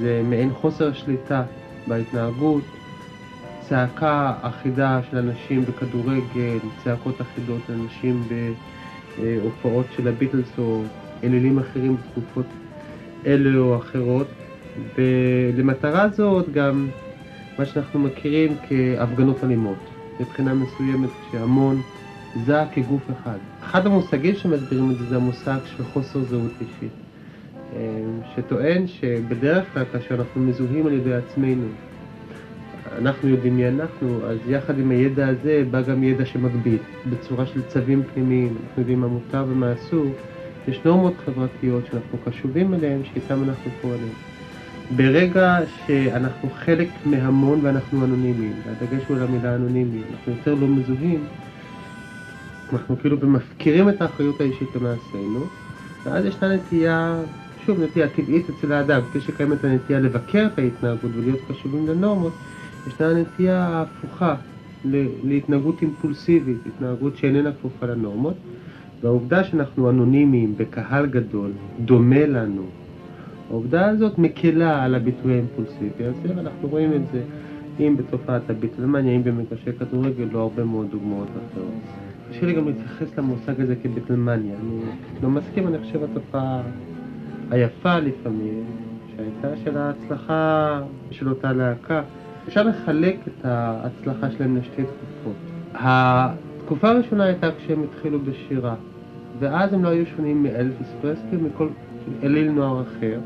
[0.00, 1.42] זה מעין חוסר שליטה
[1.86, 2.64] בהתנהגות,
[3.68, 8.22] צעקה אחידה של אנשים בכדורגל, צעקות אחידות של אנשים
[9.18, 10.82] בהופעות של הביטלס או
[11.24, 12.46] אלילים אחרים בתקופות
[13.26, 14.26] אלה או אחרות.
[14.98, 16.88] ולמטרה זאת גם
[17.58, 19.78] מה שאנחנו מכירים כהפגנות אלימות.
[20.20, 21.82] מבחינה מסוימת כשהמון
[22.46, 23.38] זע כגוף אחד.
[23.62, 26.92] אחד המושגים שמסבירים את זה זה המושג של חוסר זהות אישית.
[27.72, 28.02] אה,
[28.34, 31.66] שטוען שבדרך כלל כאשר אנחנו מזוהים על ידי עצמנו,
[32.98, 36.78] אנחנו יודעים מי אנחנו, אז יחד עם הידע הזה בא גם ידע שמגביל,
[37.10, 40.06] בצורה של צווים פנימיים, אנחנו יודעים מה מותר ומה אסור,
[40.68, 44.12] יש נורמות חברתיות שאנחנו קשובים אליהן, שאיתן אנחנו פועלים.
[44.96, 51.24] ברגע שאנחנו חלק מהמון ואנחנו אנונימיים, והדגש הוא על המילה אנונימי, אנחנו יותר לא מזוהים,
[52.72, 55.40] אנחנו כאילו מפקירים את האחריות האישית למעשינו,
[56.04, 57.22] ואז ישנה נטייה,
[57.66, 62.32] שוב נטייה טבעית אצל האדם, כפי שקיימת הנטייה לבקר את ההתנהגות ולהיות קשובים לנורמות,
[62.86, 64.34] ישנה נטייה הפוכה
[65.24, 68.34] להתנהגות אימפולסיבית, התנהגות שאיננה כפופה לנורמות,
[69.02, 71.50] והעובדה שאנחנו אנונימיים בקהל גדול,
[71.84, 72.62] דומה לנו,
[73.50, 77.22] העובדה הזאת מקלה על הביטוי האימפולסיבי הזה, ואנחנו רואים את זה
[77.80, 81.72] אם בתופעת הביטלמניה, אם במגרשי כדורגל, לא הרבה מאוד דוגמאות אחרות.
[82.30, 84.54] קשה לי גם להתייחס למושג הזה כביטלמניה.
[84.54, 84.80] אני
[85.22, 86.62] לא מסכים, אני חושב התופעה
[87.50, 88.64] היפה לפעמים,
[89.16, 92.02] שהייתה של ההצלחה של אותה להקה.
[92.48, 95.36] אפשר לחלק את ההצלחה שלהם לשתי תקופות.
[95.74, 98.74] התקופה הראשונה הייתה כשהם התחילו בשירה,
[99.38, 101.68] ואז הם לא היו שונים מאלוויס פרסקי מכל
[102.22, 103.20] אליל נוער אחר,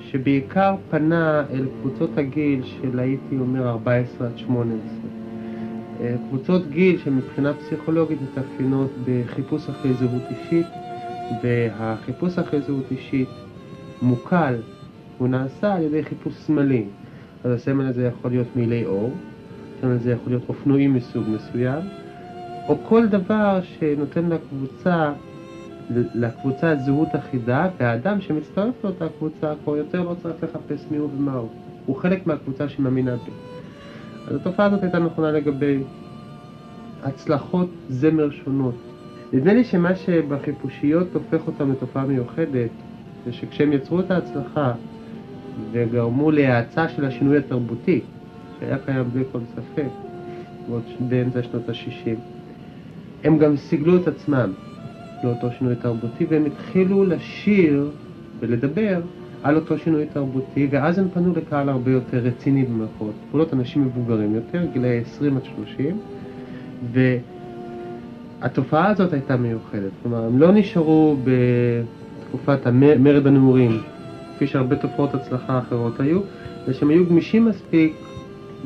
[0.00, 4.80] שבעיקר פנה אל קבוצות הגיל של הייתי אומר 14 עד 18.
[6.00, 10.66] אה, קבוצות גיל שמבחינה פסיכולוגית מתאפיינות בחיפוש אחרי זהות אישית,
[11.42, 13.28] והחיפוש אחרי זהות אישית
[14.02, 14.54] מוקל,
[15.18, 16.84] הוא נעשה על ידי חיפוש סמלי.
[17.44, 19.12] אז הסמל הזה יכול להיות מילי אור,
[19.78, 21.82] הסמל הזה יכול להיות אופנועים מסוג מסוים,
[22.68, 25.12] או כל דבר שנותן לקבוצה,
[26.14, 31.34] לקבוצה זהות אחידה, והאדם שמצטרף לאותה קבוצה כבר יותר לא צריך לחפש מי הוא ומה
[31.34, 31.48] הוא.
[31.86, 33.30] הוא חלק מהקבוצה שמאמינה בי.
[34.28, 35.82] אז התופעה הזאת הייתה נכונה לגבי
[37.02, 38.74] הצלחות זמר שונות.
[39.32, 42.70] נדמה לי שמה שבחיפושיות הופך אותם לתופעה מיוחדת,
[43.24, 44.72] זה שכשהם יצרו את ההצלחה
[45.72, 48.00] וגרמו להאצה של השינוי התרבותי,
[48.60, 49.88] שהיה קיים בלי כל ספק,
[50.70, 52.18] עוד באמצע שנות ה-60,
[53.24, 54.52] הם גם סיגלו את עצמם
[55.24, 57.90] לאותו שינוי תרבותי, והם התחילו לשיר
[58.40, 59.00] ולדבר
[59.42, 63.14] על אותו שינוי תרבותי, ואז הם פנו לקהל הרבה יותר רציני במרכאות.
[63.30, 65.98] פעולות אנשים מבוגרים יותר, גילאי 20 עד 30,
[68.40, 69.90] והתופעה הזאת הייתה מיוחדת.
[70.02, 72.66] כלומר, הם לא נשארו בתקופת
[72.98, 73.80] מרד הנעורים,
[74.38, 76.20] כפי שהרבה תופעות הצלחה אחרות היו,
[76.66, 77.92] אלא שהם היו גמישים מספיק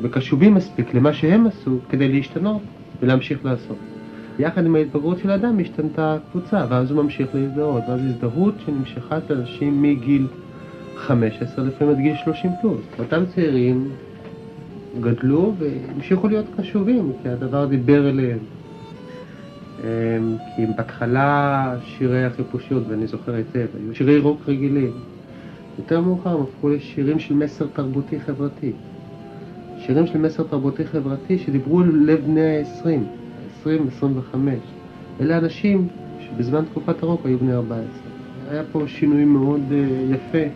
[0.01, 2.61] וקשובים מספיק למה שהם עשו כדי להשתנות
[3.01, 3.77] ולהמשיך לעשות.
[4.39, 9.31] יחד עם ההתבגרות של האדם השתנתה הקבוצה, ואז הוא ממשיך להזדהות, ואז הזדהות שנמשכה את
[9.31, 10.27] האנשים מגיל
[10.95, 12.81] 15 לפעמים עד גיל 30 פלוס.
[12.99, 13.89] אותם צעירים
[15.01, 18.39] גדלו והמשיכו להיות קשובים, כי הדבר דיבר אליהם.
[19.83, 24.91] אמ, כי בהתחלה שירי החיפושיות, ואני זוכר היטב, היו שירי רוק רגילים.
[25.77, 28.71] יותר מאוחר הם הפכו לשירים של מסר תרבותי חברתי.
[29.79, 32.87] שירים של מסר תרבותי חברתי שדיברו ללב בני ה-20,
[33.61, 34.53] 20, 25.
[35.21, 35.87] אלה אנשים
[36.19, 37.85] שבזמן תקופת הרוק היו בני 14.
[38.49, 40.53] היה פה שינוי מאוד uh, יפה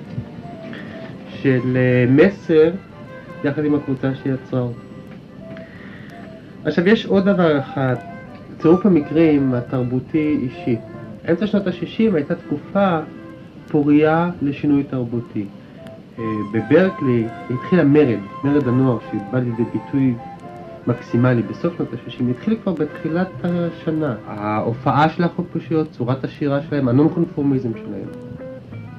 [1.29, 2.71] של uh, מסר
[3.43, 4.67] יחד עם הקבוצה שיצרה.
[6.65, 7.95] עכשיו יש עוד דבר אחד,
[8.59, 10.75] צירוף המקרים התרבותי-אישי.
[11.29, 12.99] אמצע שנות ה-60 הייתה תקופה
[13.67, 15.45] פוריה לשינוי תרבותי.
[16.17, 16.21] Uh,
[16.53, 20.13] בברקלי התחיל המרד, מרד הנוער, שבא לידי ביטוי
[20.87, 24.15] מקסימלי בסוף שנות ה-60, התחיל כבר בתחילת השנה.
[24.27, 28.07] ההופעה של החיפושיות, צורת השירה שלהם, הנון-קונפורמיזם שלהם,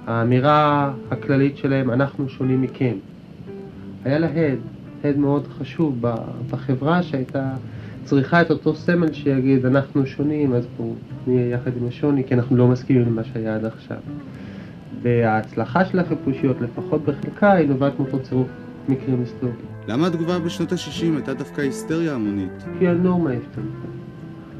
[0.07, 2.95] האמירה הכללית שלהם, אנחנו שונים מכם.
[4.05, 4.59] היה לה הד,
[5.05, 6.01] הד מאוד חשוב
[6.51, 7.51] בחברה שהייתה
[8.05, 10.95] צריכה את אותו סמל שיגיד אנחנו שונים, אז בואו
[11.27, 13.97] נהיה יחד עם השוני, כי אנחנו לא מסכימים למה שהיה עד עכשיו.
[15.03, 18.49] וההצלחה של החיפושיות, לפחות בחלקה, היא נובעת מאותו צירוף
[18.88, 19.59] מקרים היסטוריים.
[19.88, 22.64] למה התגובה בשנות ה-60 הייתה דווקא היסטריה המונית?
[22.78, 23.88] כי הנורמה השתנתה.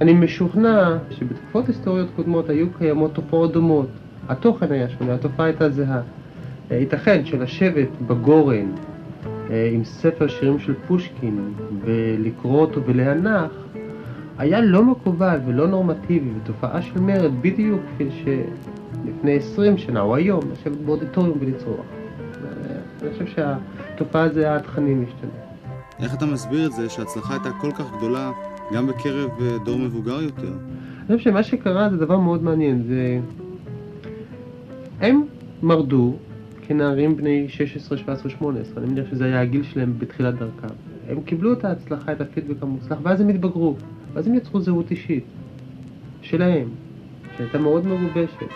[0.01, 3.89] אני משוכנע שבתקופות היסטוריות קודמות היו קיימות תופעות דומות.
[4.29, 6.01] התוכן היה שונה, התופעה הייתה זהה.
[6.71, 8.67] אה, ייתכן שלשבת בגורן
[9.51, 13.51] אה, עם ספר שירים של פושקין ולקרוא אותו ולהנח
[14.39, 18.11] היה לא מקובל ולא נורמטיבי ותופעה של מרד בדיוק כפי
[19.15, 21.87] שלפני 20 שנה או היום לשבת באודיטוריום ולצרוח.
[23.03, 25.31] אני חושב שהתופעה הזו התכנים משתנה.
[26.03, 28.33] איך אתה מסביר את זה שההצלחה הייתה כל כך גדולה
[28.75, 30.53] גם בקרב אה, דור מבוגר יותר?
[31.09, 33.21] אני חושב שמה שקרה זה דבר מאוד מעניין, זה...
[35.01, 35.23] הם
[35.63, 36.17] מרדו
[36.63, 40.75] כנערים בני 16, 17, 18, אני מניח שזה היה הגיל שלהם בתחילת דרכם.
[41.09, 43.77] הם קיבלו את ההצלחה, את הפידבק המוצלח, ואז הם התבגרו,
[44.13, 45.25] ואז הם יצרו זהות אישית
[46.23, 46.69] שלהם,
[47.39, 48.49] שהייתה מאוד מגובשת.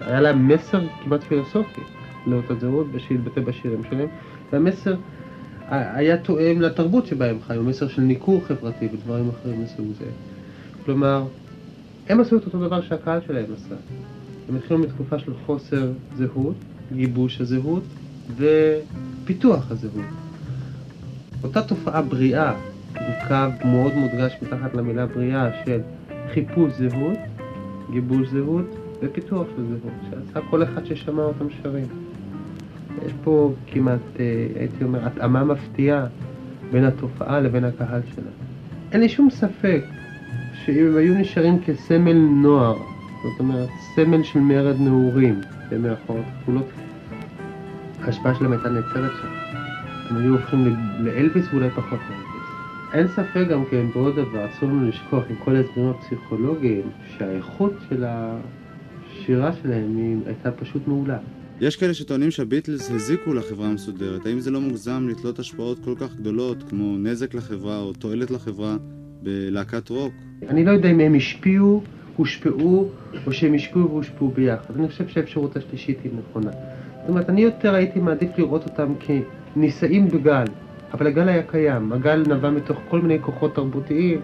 [0.00, 1.80] היה להם מסר כמעט פילוסופי
[2.26, 4.08] לאותה זהות, ושהתבטא בשירים שלהם,
[4.52, 4.96] והמסר
[5.70, 10.04] היה תואם לתרבות שבה הם חיו, מסר של ניכור חברתי ודברים אחרים מסוג זה.
[10.84, 11.24] כלומר,
[12.08, 13.74] הם עשו את אותו דבר שהקהל שלהם עשה.
[14.48, 16.56] הם התחילו מתקופה של חוסר זהות,
[16.92, 17.82] גיבוש הזהות
[18.36, 20.04] ופיתוח הזהות.
[21.42, 22.52] אותה תופעה בריאה,
[22.94, 25.80] עם קו מאוד מודגש מתחת למילה בריאה של
[26.34, 27.18] חיפוש זהות,
[27.90, 28.66] גיבוש זהות
[29.02, 31.86] ופיתוח של זהות, שעשה כל אחד ששמע אותם שרים.
[33.06, 36.06] יש פה כמעט, אה, הייתי אומר, התאמה מפתיעה
[36.72, 38.30] בין התופעה לבין הקהל שלה.
[38.92, 39.82] אין לי שום ספק
[40.64, 46.66] שאם היו נשארים כסמל נוער, זאת אומרת, סמל של מרד נעורים, במירכאות כפולות,
[48.02, 49.28] ההשפעה שלהם הייתה נעצרת שם.
[50.10, 52.00] הם היו הופכים לאלביס ואולי פחות.
[52.92, 56.82] אין ספק גם כן בעוד דבר, אסור לנו לשכוח עם כל ההסברים הפסיכולוגיים,
[57.18, 61.18] שהאיכות של השירה שלהם היא הייתה פשוט מעולה.
[61.60, 64.26] יש כאלה שטוענים שהביטלס הזיקו לחברה המסודרת.
[64.26, 68.76] האם זה לא מוגזם לתלות השפעות כל כך גדולות, כמו נזק לחברה או תועלת לחברה,
[69.22, 70.12] בלהקת רוק?
[70.48, 71.82] אני לא יודע אם הם השפיעו,
[72.16, 72.88] הושפעו,
[73.26, 74.76] או שהם השפיעו והושפעו ביחד.
[74.76, 76.50] אני חושב שהאפשרות השלישית היא נכונה.
[77.00, 78.94] זאת אומרת, אני יותר הייתי מעדיף לראות אותם
[79.54, 80.44] כנישאים בגל,
[80.92, 81.92] אבל הגל היה קיים.
[81.92, 84.20] הגל נבע מתוך כל מיני כוחות תרבותיים,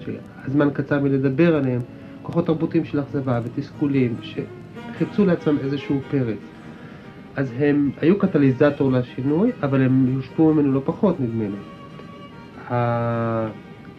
[0.00, 1.80] שהזמן קצר מלדבר עליהם,
[2.22, 6.38] כוחות תרבותיים של אכזבה ותסכולים, שחיפשו לעצמם איזשהו פרץ.
[7.36, 11.56] אז הם היו קטליזטור לשינוי, אבל הם יושפעו ממנו לא פחות, נדמה לי.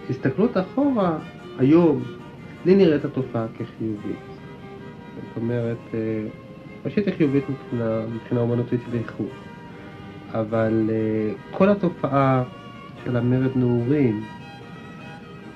[0.10, 1.18] ההסתכלות אחורה,
[1.60, 2.04] היום,
[2.66, 4.20] לי נראית התופעה כחיובית.
[5.16, 6.00] זאת אומרת, אה,
[6.86, 9.32] ראשית היא חיובית מבחינה, מבחינה אומנותית ואיכות,
[10.34, 12.44] אבל אה, כל התופעה
[13.06, 14.24] של המרד נעורים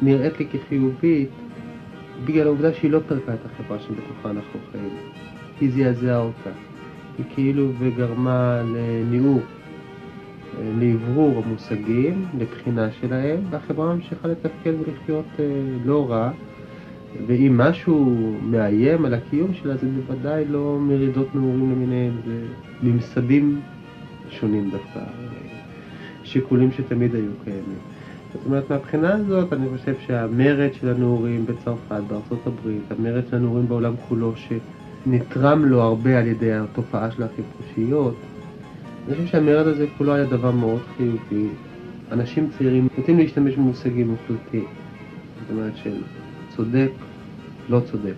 [0.02, 1.30] נראית לי כחיובית
[2.26, 4.90] בגלל העובדה שהיא לא פירקה את החברה שבתוכה אנחנו חיים.
[5.62, 6.50] היא זעזעה אותה.
[7.18, 9.40] היא כאילו וגרמה לניעור,
[10.60, 15.46] אה, לאוורור המושגים, לבחינה שלהם, והחברה ממשיכה לתפקד ולחיות אה,
[15.86, 16.32] לא רע.
[17.28, 22.46] ואם משהו מאיים על הקיום שלה, זה בוודאי לא מרידות נעורים למיניהם, זה
[22.84, 23.62] ממסדים
[24.40, 25.00] שונים דווקא,
[26.24, 27.80] שיקולים שתמיד היו קיימים.
[28.34, 33.68] זאת אומרת, מהבחינה הזאת, אני חושב שהמרד של הנעורים בצרפת, בארצות הברית, המרד של הנעורים
[33.68, 38.16] בעולם כולו, שנתרם לו הרבה על ידי התופעה של החיפושיות,
[39.08, 41.48] אני חושב שהמרד הזה כולו היה דבר מאוד חיובי.
[42.12, 44.66] אנשים צעירים נוטים להשתמש במושגים מוחלטים.
[45.40, 46.02] זאת אומרת של
[46.56, 46.92] צודק,
[47.70, 48.14] לא צודק,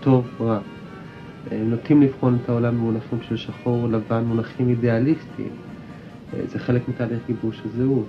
[0.00, 0.58] טוב, רע.
[1.50, 5.50] הם נוטים לבחון את העולם במונחים של שחור, לבן, מונחים אידיאליסטיים.
[6.34, 8.06] אה, זה חלק מתהליך גיבוש הזהות.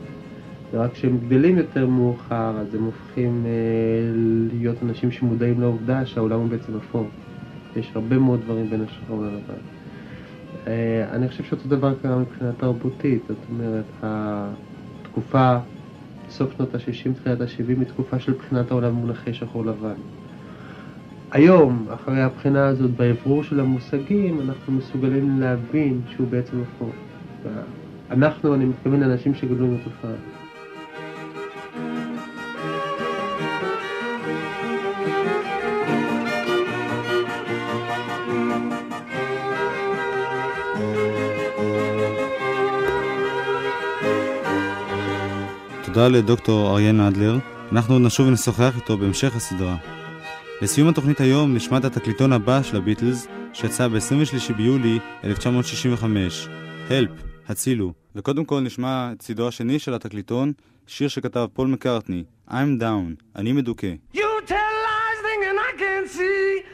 [0.72, 3.52] ורק כשהם גדלים יותר מאוחר, אז הם הופכים אה,
[4.52, 7.08] להיות אנשים שמודעים לעובדה שהעולם הוא בעצם אפור.
[7.76, 9.62] יש הרבה מאוד דברים בין השחור ללבן.
[10.68, 15.58] אה, אני חושב שאותו דבר קרה מבחינה תרבותית, זאת אומרת, התקופה,
[16.30, 20.19] סוף שנות ה-60, תחילת ה-70, היא תקופה של בחינת העולם במונחי שחור לבן.
[21.32, 26.96] היום, אחרי הבחינה הזאת, באוורור של המושגים, אנחנו מסוגלים להבין שהוא בעצם הפוך.
[28.12, 30.12] אנחנו, אני מתכוון לאנשים שגדלו עם התופעה.
[45.86, 47.38] תודה לדוקטור אריה נדלר,
[47.72, 49.99] אנחנו נשוב ונשוחח איתו בהמשך הסדרה.
[50.62, 56.48] לסיום התוכנית היום נשמע את התקליטון הבא של הביטלס, שיצא ב-23 ביולי 1965,
[56.90, 57.10] "הלפ",
[57.48, 60.52] הצילו, וקודם כל נשמע את צידו השני של התקליטון,
[60.88, 63.94] שיר שכתב פול מקארטני, I'm Down, אני מדוכא.
[64.14, 64.52] You tell
[64.86, 66.69] lies thinking I can see.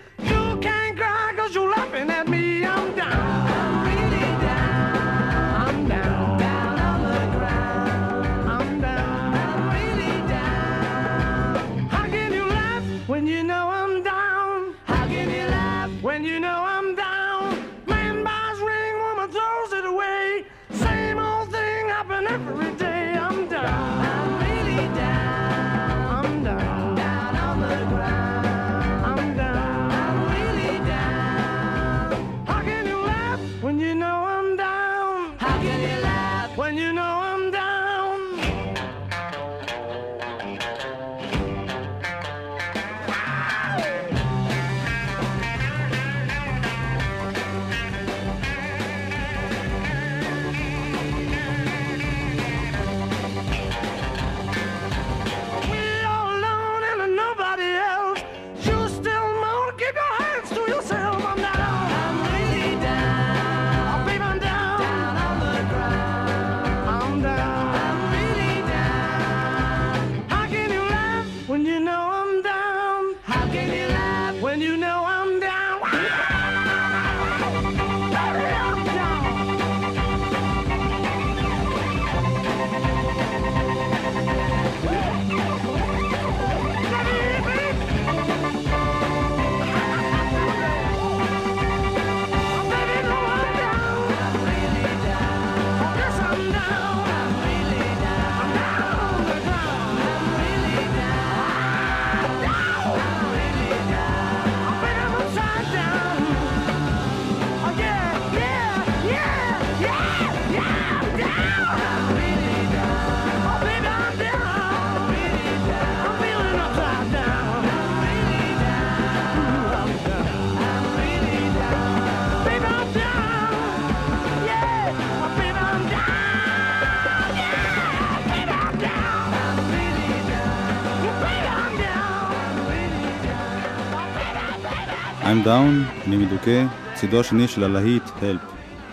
[135.45, 138.41] דאון אני מדוכא, צידו השני של הלהיט "הלפ".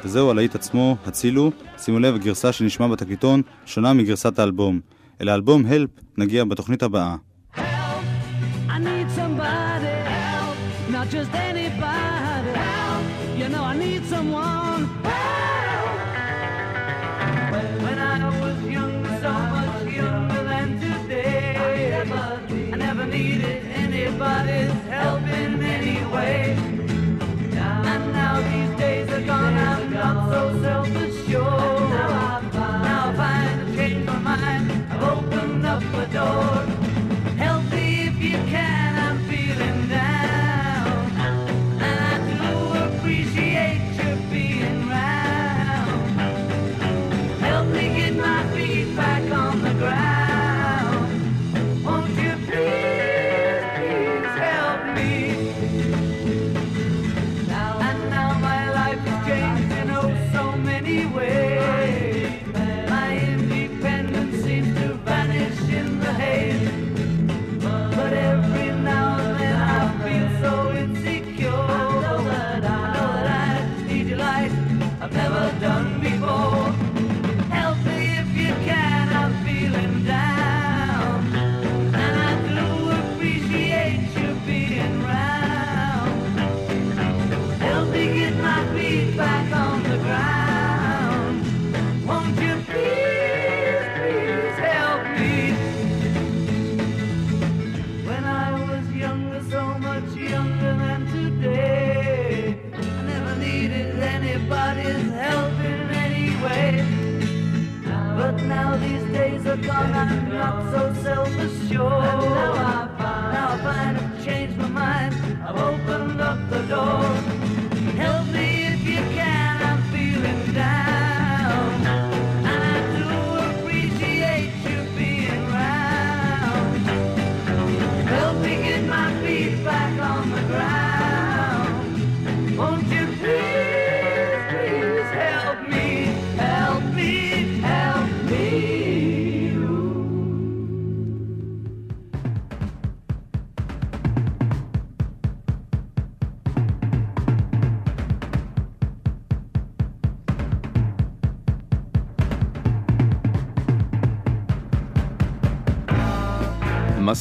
[0.05, 4.81] וזהו הלהיט עצמו, הצילו, שימו לב, גרסה שנשמע בתקליטון שונה מגרסת האלבום.
[5.21, 7.17] אל האלבום "הלפ" נגיע בתוכנית הבאה.
[7.55, 7.63] Help.
[12.55, 13.03] Help,
[13.39, 14.72] you know I need someone.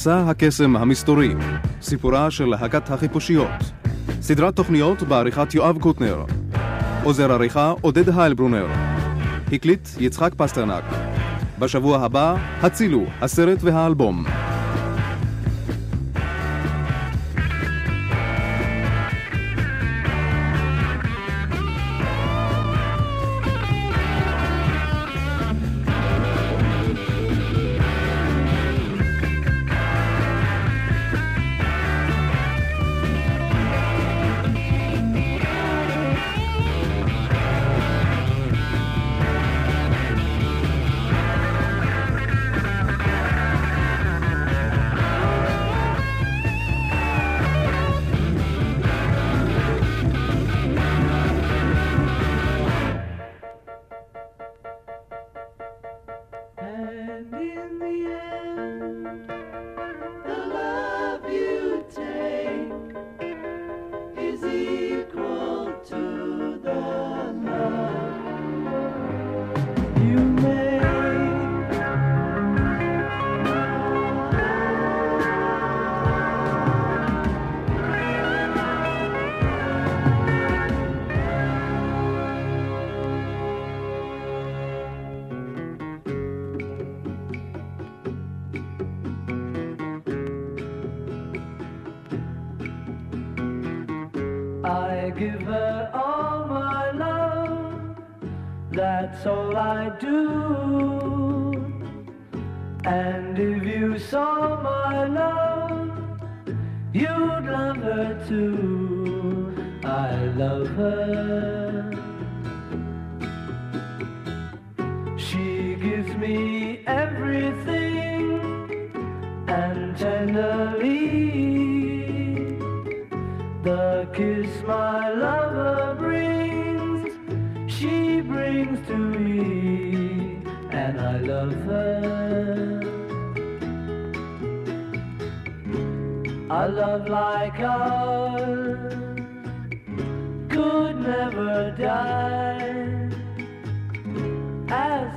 [0.02, 1.34] מסע הקסם המסתורי,
[1.82, 3.50] סיפורה של להקת החיפושיות.
[4.22, 6.26] סדרת תוכניות בעריכת יואב קוטנר.
[7.04, 8.68] עוזר עריכה עודד היילברונר.
[9.52, 10.84] הקליט יצחק פסטרנק.
[11.60, 14.26] בשבוע הבא, הצילו, הסרט והאלבום.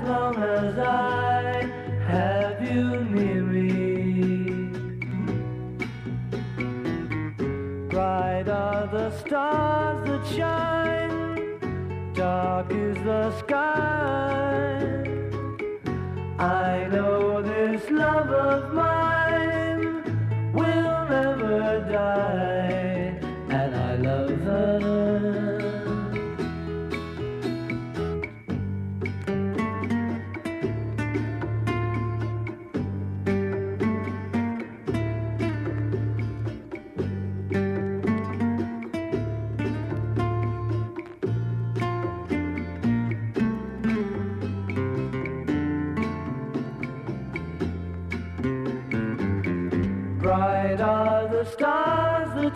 [0.02, 1.03] long as I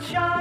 [0.01, 0.38] sunshine.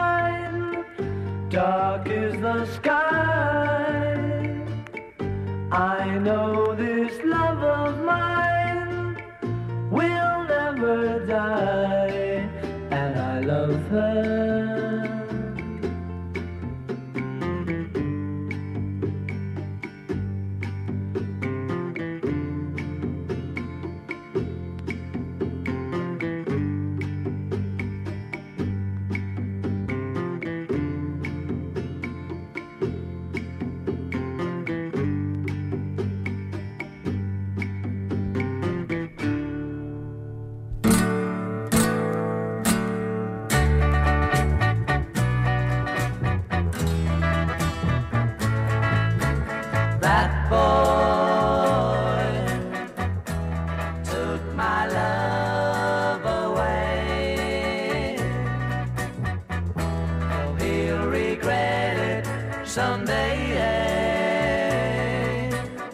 [62.97, 63.37] Sunday.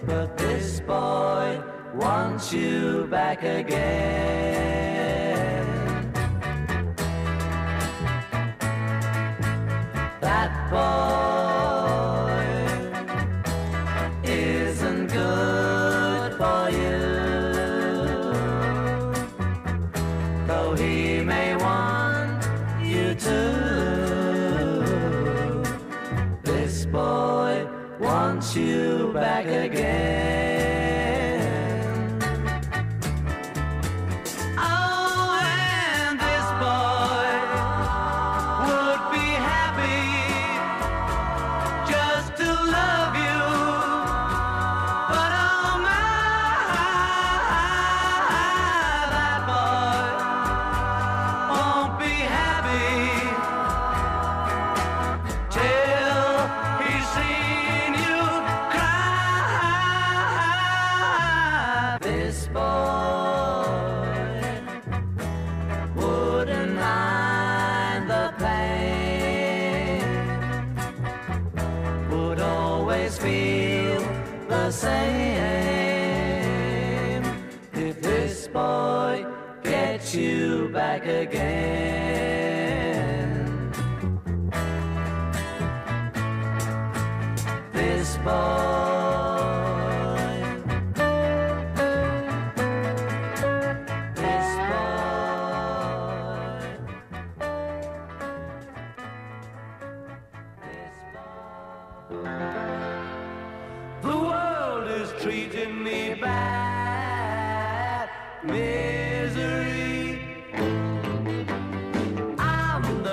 [0.06, 1.62] But this boy
[1.94, 5.03] wants you back again.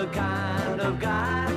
[0.00, 1.49] The kind of guy